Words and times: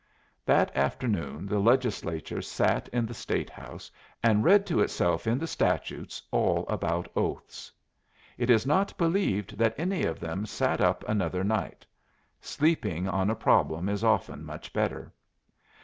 That 0.47 0.75
afternoon 0.75 1.45
the 1.45 1.59
Legislature 1.59 2.41
sat 2.41 2.87
in 2.87 3.05
the 3.05 3.13
State 3.13 3.51
House 3.51 3.91
and 4.23 4.43
read 4.43 4.65
to 4.65 4.79
itself 4.79 5.27
in 5.27 5.37
the 5.37 5.45
Statutes 5.45 6.23
all 6.31 6.65
about 6.69 7.07
oaths. 7.15 7.71
It 8.35 8.49
is 8.49 8.65
not 8.65 8.97
believed 8.97 9.59
that 9.59 9.75
any 9.79 10.03
of 10.05 10.19
them 10.19 10.47
sat 10.47 10.81
up 10.81 11.07
another 11.07 11.43
night; 11.43 11.85
sleeping 12.41 13.07
on 13.07 13.29
a 13.29 13.35
problem 13.35 13.87
is 13.87 14.03
often 14.03 14.43
much 14.43 14.73
better. 14.73 15.13